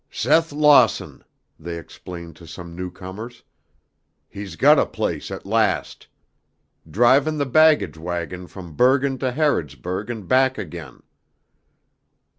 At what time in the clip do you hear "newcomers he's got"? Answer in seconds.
2.75-4.79